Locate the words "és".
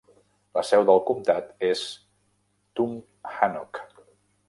1.69-1.85